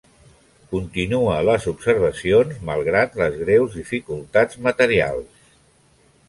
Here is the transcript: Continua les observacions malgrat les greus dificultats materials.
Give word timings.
Continua 0.69 1.35
les 1.49 1.67
observacions 1.71 2.55
malgrat 2.71 3.19
les 3.23 3.37
greus 3.43 3.77
dificultats 3.83 4.61
materials. 4.71 5.47